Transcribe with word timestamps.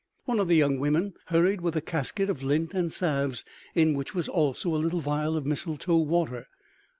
One 0.25 0.39
of 0.39 0.47
the 0.47 0.55
young 0.55 0.79
women 0.79 1.13
hurried 1.27 1.61
with 1.61 1.75
a 1.75 1.79
casket 1.81 2.27
of 2.27 2.41
lint 2.41 2.73
and 2.73 2.91
salves, 2.91 3.45
in 3.75 3.93
which 3.93 4.15
was 4.15 4.27
also 4.27 4.73
a 4.73 4.81
little 4.81 4.99
vial 4.99 5.37
of 5.37 5.45
mistletoe 5.45 5.97
water. 5.97 6.47